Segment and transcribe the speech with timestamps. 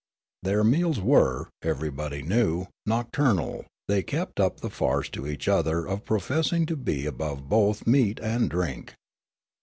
[0.41, 6.05] Their meals were, everybody knew, nocturnal; they kept up the farce to each other of
[6.05, 8.95] professing to be above both meat and drink.